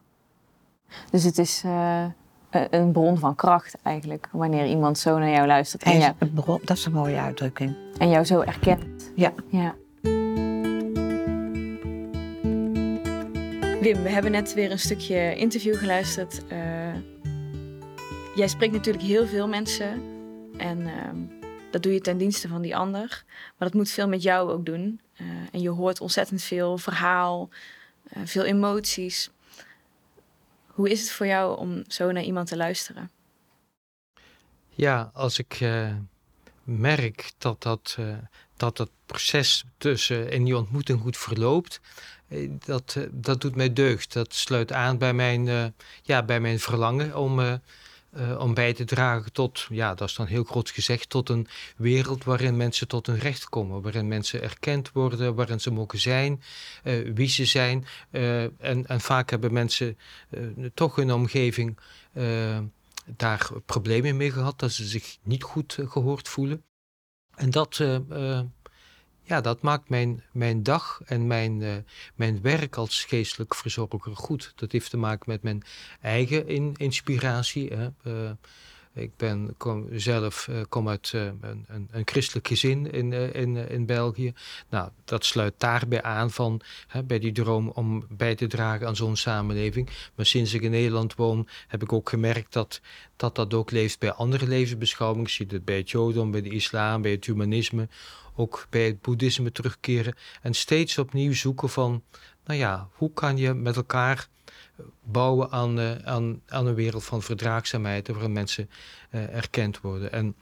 [1.10, 2.04] Dus het is eh,
[2.50, 6.34] een- een bron van kracht eigenlijk, wanneer iemand zo naar jou luistert en, jou, een
[6.34, 7.76] bron- dat is een mooie uitdrukking.
[7.98, 8.95] en jou zo erkent.
[9.16, 9.34] Ja.
[9.50, 9.76] Ja.
[13.82, 16.48] Wim, we hebben net weer een stukje interview geluisterd.
[16.48, 16.96] Eh,
[18.36, 20.02] jij spreekt natuurlijk heel veel mensen
[20.58, 21.18] en ehm,
[21.72, 23.24] dat doe je ten dienste van die ander.
[23.28, 25.00] Maar dat moet veel met jou ook doen.
[25.14, 27.50] Eh, en je hoort ontzettend veel verhaal,
[28.10, 29.30] eh, veel emoties.
[30.68, 33.12] Hoe is het voor jou om zo naar iemand te luisteren?
[34.70, 35.96] Ja, als ik eh,
[36.64, 38.18] merk dat dat, eh,
[38.58, 41.82] dat dat proces tussen in die ontmoeting goed verloopt,
[42.28, 44.14] eh, dat, eh, dat doet mij deugd.
[44.14, 45.66] Dat sluit aan bij mijn, eh,
[46.02, 47.62] ja, bij mijn verlangen om,
[48.38, 52.24] om bij te dragen tot, ja, dat is dan heel groot gezegd, tot een wereld
[52.24, 56.42] waarin mensen tot hun recht komen, waarin mensen erkend worden, waarin ze mogen zijn,
[57.14, 57.86] wie ze zijn.
[58.58, 59.98] En, en vaak hebben mensen
[60.74, 61.78] toch hun omgeving.
[63.06, 66.64] daar problemen mee gehad, dat ze zich niet goed eh, gehoord voelen.
[67.36, 68.46] En dat, eh, eh,
[69.24, 71.76] ja, dat maakt mijn, mijn dag en mijn, eh,
[72.16, 74.54] mijn werk als geestelijk verzorger goed.
[74.56, 75.64] Dat heeft te maken met mijn
[76.02, 77.72] eigen in, inspiratie.
[78.96, 83.34] Ik ben, kom zelf eh, kom uit eh, een, een, een christelijk gezin in, eh,
[83.34, 84.34] in, in België.
[84.70, 88.96] Nou, dat sluit daarbij aan van, hè, bij die droom om bij te dragen aan
[88.96, 89.90] zo'n samenleving.
[90.16, 92.82] Maar sinds ik in Nederland woon, heb ik ook gemerkt dat
[93.16, 95.26] dat, dat ook leeft bij andere levensbeschouwingen.
[95.26, 97.88] Ik zie het bij het Jodom, bij de islam, bij het humanisme,
[98.36, 100.16] ook bij het boeddhisme terugkeren.
[100.42, 102.04] En steeds opnieuw zoeken van,
[102.46, 104.28] nou ja, hoe kan je met elkaar
[105.04, 108.70] bouwen aan, eh, aan, aan een wereld van verdraagzaamheid, waarin mensen
[109.10, 110.12] eh, erkend worden.
[110.12, 110.36] En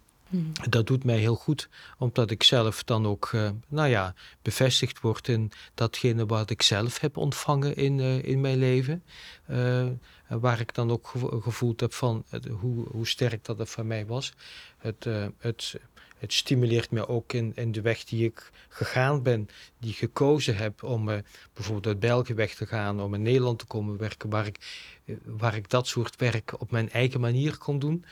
[0.69, 5.27] dat doet mij heel goed, omdat ik zelf dan ook, eh, nou ja, bevestigd word
[5.27, 9.03] in datgene wat ik zelf heb ontvangen in, in mijn leven.
[9.45, 12.25] En waar ik dan ook gevo- gevoeld heb van
[12.59, 14.33] hoe, hoe sterk dat het voor mij was.
[14.77, 15.75] Het, het,
[16.23, 19.47] het stimuleert me ook in, in de weg die ik gegaan ben,
[19.79, 21.17] die ik gekozen heb om eh,
[21.53, 24.57] bijvoorbeeld uit België weg te gaan, om in Nederland te komen werken, waar ik,
[25.05, 28.05] eh, waar ik dat soort werk op mijn eigen manier kon doen.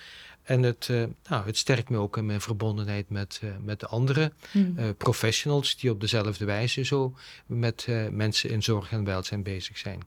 [0.43, 4.31] En het, eh, nou, het sterkt me ook in mijn verbondenheid met, met de andere
[4.53, 7.13] eh, professionals die op dezelfde wijze zo
[7.45, 9.99] met mensen in zorg en welzijn bezig zijn.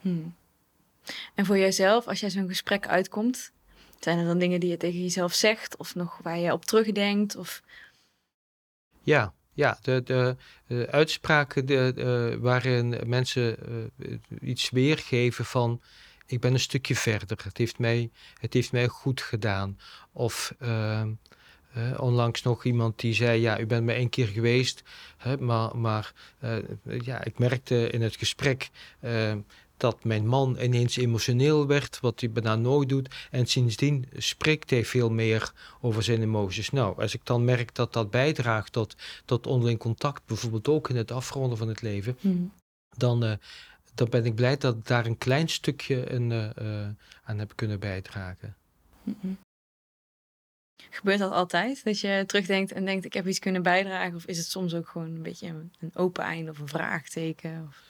[0.00, 0.34] Hmm.
[1.34, 3.52] En voor jijzelf, als jij zo'n gesprek uitkomt,
[3.98, 7.36] zijn er dan dingen die je tegen jezelf zegt of nog waar je op terugdenkt?
[7.36, 7.62] Of...
[9.02, 10.36] Ja, ja de, de,
[10.90, 13.56] uitspraken de, eh, waarin mensen
[13.98, 15.80] eh, iets weergeven van
[16.26, 17.38] ik ben een stukje verder.
[17.42, 19.78] Het heeft mij, het heeft mij goed gedaan.
[20.12, 21.10] Of ehm,
[21.72, 24.82] eh, onlangs nog iemand die zei, ja, u bent maar één keer geweest,
[25.16, 26.12] hè, maar, maar
[26.82, 29.34] ja, ik merkte in het gesprek eh,
[29.80, 33.14] dat mijn man ineens emotioneel werd, wat hij bijna nooit doet.
[33.30, 36.70] En sindsdien spreekt hij veel meer over zijn emoties.
[36.70, 40.96] Nou, als ik dan merk dat dat bijdraagt tot, tot onderling contact, bijvoorbeeld ook in
[40.96, 42.42] het afronden van het leven, Mhm.
[42.96, 43.32] dan, eh,
[43.94, 46.88] dan ben ik blij dat ik daar een klein stukje een, eh, eh,
[47.24, 48.56] aan heb kunnen bijdragen.
[49.02, 49.32] Mhm.
[50.90, 51.84] Gebeurt dat altijd?
[51.84, 54.14] Dat je terugdenkt en denkt, ik heb iets kunnen bijdragen?
[54.14, 57.66] Of is het soms ook gewoon een beetje een, een open einde of een vraagteken?
[57.68, 57.82] Of...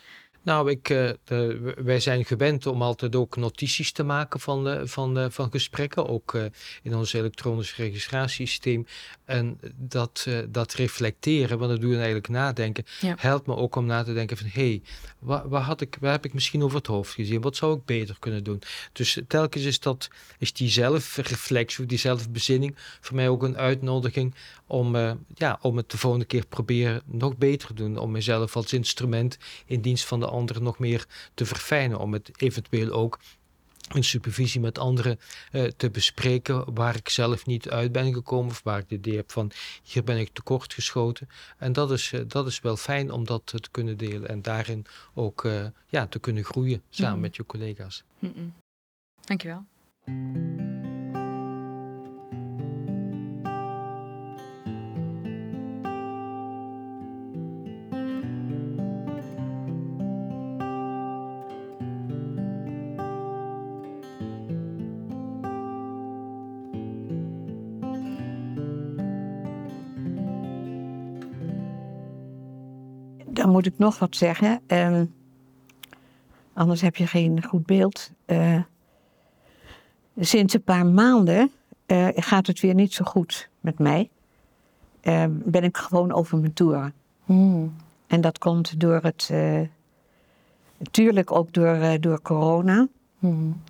[0.48, 4.80] Nou, ik, eh, de- wij zijn gewend om altijd ook notities te maken van, eh,
[4.84, 6.36] van, eh, van gesprekken, ook
[6.82, 8.86] in ons elektronisch registratiesysteem.
[9.24, 13.14] En dat, dat reflecteren, want dat doe je eigenlijk nadenken, Ja.
[13.18, 14.82] helpt me ook om na te denken van, hé, hey,
[15.18, 17.40] waar, waar, had ik, waar heb ik misschien over het hoofd gezien?
[17.40, 18.62] Wat zou ik beter kunnen doen?
[18.92, 20.08] Dus telkens is, dat,
[20.38, 24.34] is die zelfreflectie, die zelfbezinning voor mij ook een uitnodiging
[24.66, 24.96] om,
[25.34, 27.96] ja, om het de volgende keer proberen nog beter te doen.
[27.98, 31.98] Om mezelf als instrument in dienst van de anderen nog meer te verfijnen.
[31.98, 33.18] Om het eventueel ook
[33.94, 35.18] in supervisie met anderen
[35.50, 39.16] eh, te bespreken waar ik zelf niet uit ben gekomen of waar ik het idee
[39.16, 39.50] heb van
[39.82, 41.28] hier ben ik tekort geschoten.
[41.58, 44.86] En dat is, eh, dat is wel fijn om dat te kunnen delen en daarin
[45.14, 48.04] ook eh, ja, te kunnen groeien samen met je collega's.
[48.18, 48.54] Mm-mm.
[49.20, 49.64] Dankjewel.
[73.58, 74.60] Moet ik nog wat zeggen.
[74.66, 75.04] Ehm,
[76.52, 78.10] anders heb je geen goed beeld.
[78.24, 78.62] Eh,
[80.20, 81.50] sinds een paar maanden
[81.86, 84.10] eh, gaat het weer niet zo goed met mij.
[85.00, 86.92] Eh, ben ik gewoon over mijn toeren.
[87.24, 87.74] Mm.
[88.06, 89.28] En dat komt door het.
[89.32, 89.60] eh,
[90.76, 92.88] natuurlijk ook door, eh, door corona.
[93.18, 93.60] Mm.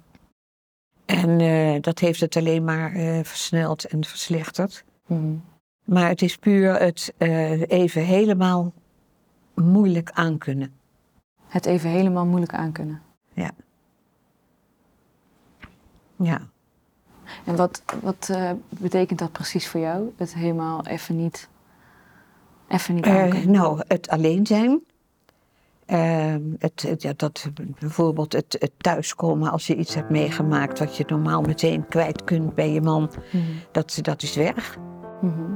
[1.05, 4.85] En eh, dat heeft het alleen maar eh, versneld en verslechterd.
[5.07, 5.43] Mm.
[5.85, 8.73] Maar het is puur het eh, even helemaal
[9.61, 10.73] moeilijk aankunnen.
[11.47, 13.03] Het even helemaal moeilijk aankunnen.
[16.23, 16.41] Ja.
[17.45, 20.13] En wat, wat eh, betekent dat precies voor jou?
[20.17, 21.49] Het helemaal even niet,
[22.69, 23.51] even niet aankunnen?
[23.51, 24.81] nou, het alleen zijn.
[25.87, 30.97] Ehm, het, het- ja, dat, bijvoorbeeld het, het thuiskomen als je iets hebt meegemaakt wat
[30.97, 33.45] je normaal meteen kwijt kunt bij je man, Mhm.
[33.73, 34.79] dat, dat is weg.
[35.21, 35.53] Mhm.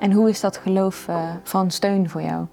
[0.00, 2.46] En hoe is dat geloof eh, van steun voor jou?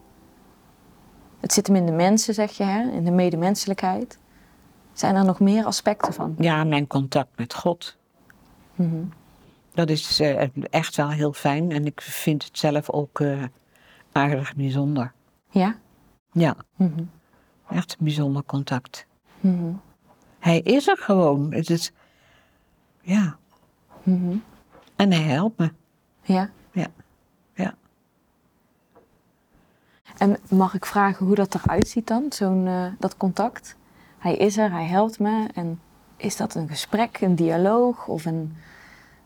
[1.39, 2.91] Het zit hem in de mensen, zeg je, hè?
[2.91, 4.17] in de medemenselijkheid.
[4.93, 6.35] Zijn er nog meer aspecten van?
[6.39, 7.97] Ja, mijn contact met God.
[8.75, 9.03] Mhm.
[9.73, 13.43] Dat is eh, echt wel heel fijn en ik vind het zelf ook eh,
[14.11, 15.11] aardig bijzonder.
[15.49, 15.75] Ja?
[16.31, 17.03] Ja, Mhm.
[17.69, 19.05] echt een bijzonder contact.
[19.39, 19.71] Mhm.
[20.39, 21.53] Hij is er gewoon.
[21.53, 21.91] Het is,
[23.01, 23.37] ja,
[24.95, 25.71] en hij helpt me.
[26.21, 26.49] Ja.
[30.25, 33.75] En mag ik vragen hoe dat eruit ziet dan, zo'n, eh, dat contact?
[34.17, 35.47] Hij is er, hij helpt me.
[35.53, 35.79] En
[36.17, 38.55] is dat een gesprek, een dialoog of een,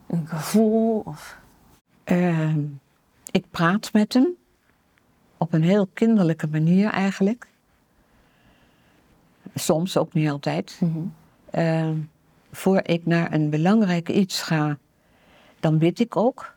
[0.06, 1.02] een gevoel?
[1.04, 1.38] Of...
[2.04, 2.60] Ehm,
[3.30, 4.28] ik praat met hem
[5.36, 7.48] op een heel kinderlijke manier eigenlijk.
[9.54, 10.78] Soms ook niet altijd.
[10.80, 10.98] Mhm.
[11.50, 11.96] Ehm,
[12.52, 14.78] voor ik naar een belangrijk iets ga,
[15.60, 16.54] dan bid ik ook.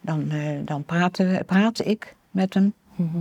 [0.00, 2.74] Dan, eh, dan praten, praat ik met hem.
[2.94, 3.18] Mhm.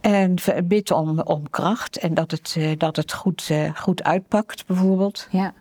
[0.00, 4.66] En bid om, om kracht en dat het, eh, dat het goed, eh, goed uitpakt,
[4.66, 5.28] bijvoorbeeld.
[5.30, 5.52] Ja.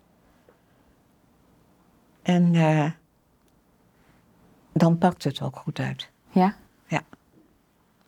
[2.21, 2.91] En eh,
[4.73, 6.09] dan pakt het ook goed uit.
[6.29, 6.55] Ja?
[6.88, 7.01] Ja.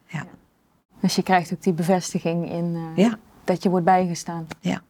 [0.07, 0.25] Ja.
[0.99, 3.17] Dus je krijgt ook die bevestiging in Ja.
[3.43, 4.47] dat je wordt bijgestaan.
[4.59, 4.81] Ja.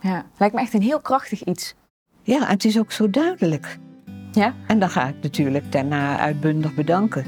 [0.00, 1.74] Ja, lijkt me echt een heel krachtig iets.
[2.22, 3.78] Ja, en het is ook zo duidelijk.
[4.32, 4.54] Ja?
[4.66, 7.24] En dan ga ik natuurlijk daarna uitbundig bedanken.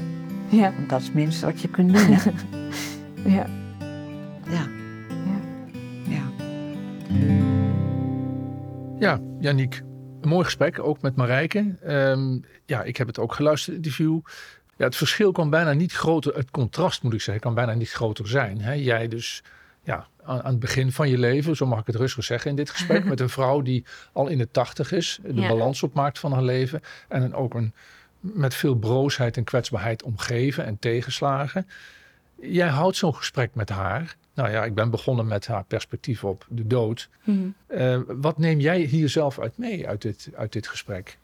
[0.49, 0.73] Ja.
[0.73, 2.17] Want dat is het minste wat je kunt doen.
[3.25, 3.45] Ja.
[4.49, 4.67] ja.
[5.23, 5.39] Ja.
[6.07, 6.31] ja.
[8.99, 9.81] Ja, Janiek,
[10.21, 11.75] een mooi gesprek, ook met Marijke.
[11.83, 14.19] Ehm, ja, ik heb het ook geluisterd, het interview.
[14.77, 17.91] Ja, het verschil kan bijna niet groter, het contrast moet ik zeggen, kan bijna niet
[17.91, 18.61] groter zijn.
[18.61, 18.73] Hè?
[18.73, 19.43] Jij dus
[19.83, 22.55] ja, aan, aan het begin van je leven, zo mag ik het rustig zeggen in
[22.55, 25.47] dit gesprek, met een vrouw die al in de tachtig is, de Ja.
[25.47, 26.81] balans opmaakt van haar leven.
[27.07, 27.73] En een, ook een
[28.19, 31.67] met veel broosheid en kwetsbaarheid omgeven en tegenslagen.
[32.41, 34.15] Jij houdt zo'n gesprek met haar.
[34.33, 37.09] Nou ja, ik ben begonnen met haar perspectief op de dood.
[37.23, 37.47] Mhm.
[37.67, 41.17] Eh, wat neem jij hier zelf uit mee uit dit, uit dit gesprek?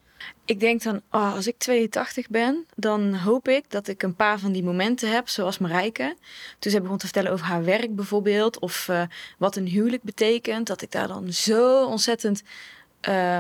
[0.45, 4.39] Ik denk dan, oh, als ik 82 ben, dan hoop ik dat ik een paar
[4.39, 6.15] van die momenten heb, zoals Marijke.
[6.59, 9.03] Toen ze begon te vertellen over haar werk bijvoorbeeld, of eh,
[9.37, 12.43] wat een huwelijk betekent, dat ik daar dan zo ontzettend
[13.09, 13.39] uh,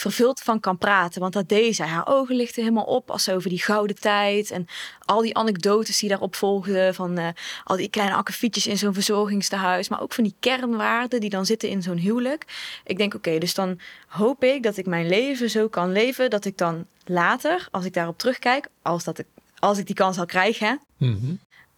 [0.00, 1.20] vervuld van kan praten.
[1.20, 1.86] Want dat deed zij.
[1.86, 4.66] Haar ogen lichten helemaal op als ze over die gouden tijd en
[5.04, 7.28] al die anekdotes die daarop volgden, van uh,
[7.64, 11.68] al die kleine akkefietjes in zo'n verzorgingstehuis, maar ook van die kernwaarden die dan zitten
[11.68, 12.44] in zo'n huwelijk.
[12.84, 16.44] Ik denk, oké, dus dan hoop ik dat ik mijn leven zo kan leven dat
[16.44, 19.26] ik dan later, als ik daarop terugkijk, als, dat ik,
[19.58, 20.74] als ik die kans al krijg, hè,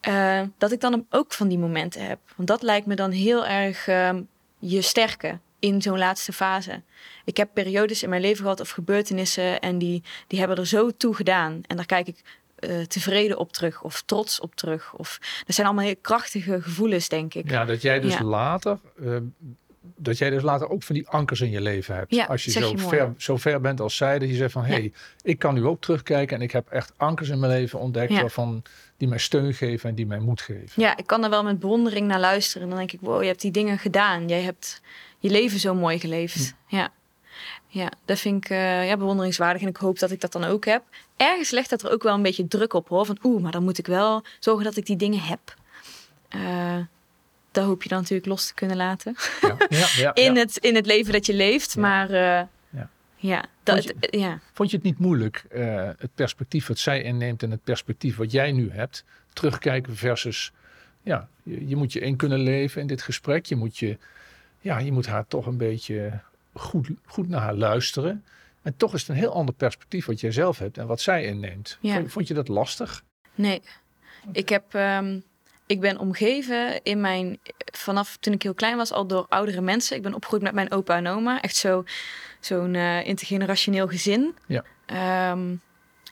[0.08, 2.18] uh, dat ik dan ook van die momenten heb.
[2.36, 4.10] Want dat lijkt me dan heel erg uh,
[4.58, 6.82] je sterke in zo'n laatste fase.
[7.24, 10.90] Ik heb periodes in mijn leven gehad of gebeurtenissen en die, die hebben er zo
[10.90, 11.60] toe gedaan.
[11.66, 12.22] En daar kijk ik
[12.60, 14.94] uh, tevreden op terug of trots op terug.
[14.94, 17.50] Of, dat zijn allemaal heel krachtige gevoelens, denk ik.
[17.50, 18.24] Ja, dat jij dus ja.
[18.24, 18.78] later.
[19.00, 19.16] Uh,
[19.96, 22.14] dat jij dus later ook van die ankers in je leven hebt.
[22.14, 24.64] Ja, Als je, zo, je ver, zo ver bent als zij, dat je zegt van...
[24.64, 27.78] hé, hey, ik kan nu ook terugkijken en ik heb echt ankers in mijn leven
[27.78, 28.12] ontdekt...
[28.12, 28.62] Waarvan,
[28.96, 30.82] die mij steun geven en die mij moed geven.
[30.82, 32.62] Ja, ik kan er wel met bewondering naar luisteren.
[32.62, 34.28] En dan denk ik, wow, je hebt die dingen gedaan.
[34.28, 34.80] Jij hebt
[35.22, 36.54] je leven zo mooi geleefd.
[36.68, 36.76] Hm.
[36.76, 36.92] Ja.
[37.66, 40.64] Ja, dat vind ik uh, ja, bewonderingswaardig en ik hoop dat ik dat dan ook
[40.64, 40.82] heb.
[41.16, 43.06] Ergens legt dat er ook wel een beetje druk op hoor.
[43.06, 45.54] Van oeh, maar dan moet ik wel zorgen dat ik die dingen heb.
[46.36, 46.76] Uh,
[47.50, 49.16] dat hoop je dan natuurlijk los te kunnen laten.
[49.40, 51.76] Ja, ja, ja, in, het, in het leven dat je leeft.
[51.76, 52.42] Maar uh,
[53.16, 53.44] ja.
[53.62, 54.40] Dat, vond, je, ja.
[54.52, 55.44] vond je het niet moeilijk,
[55.98, 60.52] het perspectief wat zij inneemt en het perspectief wat jij nu hebt, terugkijken versus,
[61.02, 63.46] ja, je, je moet je in kunnen leven in dit gesprek.
[63.46, 63.98] Je moet je
[64.62, 66.20] ja, je moet haar toch een beetje
[66.52, 68.24] goed, goed naar haar luisteren.
[68.62, 71.24] En toch is het een heel ander perspectief wat jij zelf hebt en wat zij
[71.24, 71.78] inneemt.
[71.80, 71.94] Ja.
[71.94, 73.04] Vond, vond, je dat lastig?
[73.34, 73.62] Nee.
[74.32, 75.22] Ik, heb, um,
[75.66, 77.38] ik ben omgeven in mijn,
[77.72, 79.96] vanaf toen ik heel klein was, al door oudere mensen.
[79.96, 81.40] Ik ben opgegroeid met mijn opa en oma.
[81.40, 81.84] Echt zo,
[82.40, 84.34] zo'n uh, intergenerationeel gezin.
[84.46, 84.64] Ja.
[85.30, 85.60] Um,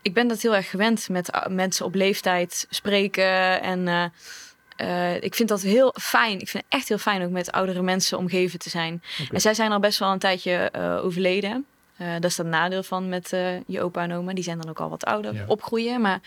[0.02, 3.86] ik ben dat heel erg gewend met mensen op leeftijd spreken en...
[3.86, 4.04] Uh,
[4.82, 6.40] uh, ik vind dat heel fijn.
[6.40, 9.02] Ik vind het echt heel fijn ook met oudere mensen omgeven te zijn.
[9.12, 9.26] Okay.
[9.32, 11.66] En zij zijn al best wel een tijdje uh, overleden.
[11.98, 13.28] Uh, dat is het nadeel van met
[13.66, 14.32] je opa en oma.
[14.32, 15.44] Die zijn dan ook al wat ouder, Ja.
[15.46, 16.00] opgroeien.
[16.00, 16.20] Maar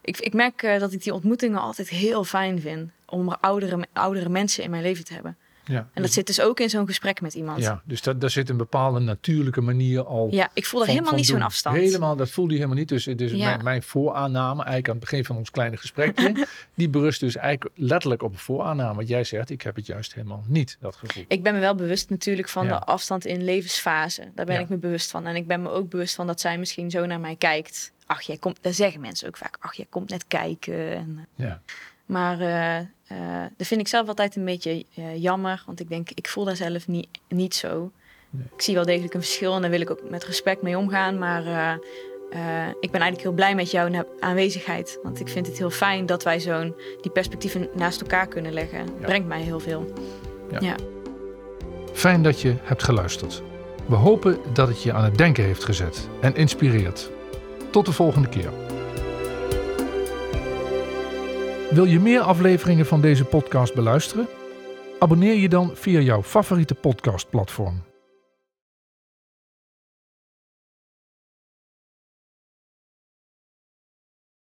[0.00, 2.90] ik, ik merk dat ik die ontmoetingen altijd heel fijn vind.
[3.06, 5.36] Om oudere, oudere mensen in mijn leven te hebben.
[5.66, 7.60] Ja, En dat zit dus ook in zo'n gesprek met iemand.
[7.62, 10.28] Ja, dus dat, daar zit een bepaalde natuurlijke manier al.
[10.30, 11.76] Ja, ik voel er helemaal van niet zo'n afstand.
[11.76, 12.88] Helemaal, dat voelde je helemaal niet.
[12.88, 13.44] Dus, dus Ja.
[13.46, 17.74] mijn, mijn vooraanname, eigenlijk aan het begin van ons kleine gesprekje, die berust dus eigenlijk
[17.76, 18.94] letterlijk op een vooraanname.
[18.94, 21.24] Want jij zegt, ik heb het juist helemaal niet, dat gevoel.
[21.28, 22.78] Ik ben me wel bewust natuurlijk van Ja.
[22.78, 24.22] de afstand in levensfase.
[24.34, 25.26] Daar ben ik me bewust van.
[25.26, 27.92] En ik ben me ook bewust van dat zij misschien zo naar mij kijkt.
[28.06, 29.56] Ach, jij komt, dat zeggen mensen ook vaak.
[29.60, 30.90] Ach, jij komt net kijken.
[30.96, 31.60] En, Ja.
[32.06, 35.62] maar eh, eh, dat vind ik zelf altijd een beetje eh, jammer.
[35.66, 37.90] Want ik denk, ik voel daar zelf niet, niet zo.
[38.30, 38.46] Nee.
[38.56, 41.18] Ik zie wel degelijk een verschil en daar wil ik ook met respect mee omgaan.
[41.18, 44.98] Maar eh, ik ben eigenlijk heel blij met jouw aanwezigheid.
[45.02, 48.86] Want ik vind het heel fijn dat wij zo'n die perspectieven naast elkaar kunnen leggen.
[49.00, 49.92] Brengt mij heel veel.
[51.92, 53.42] Fijn dat je hebt geluisterd.
[53.86, 57.10] We hopen dat het je aan het denken heeft gezet en inspireert.
[57.70, 58.63] Tot de volgende keer.
[61.74, 64.26] Wil je meer afleveringen van deze podcast beluisteren?
[64.98, 67.82] Abonneer je dan via jouw favoriete podcastplatform.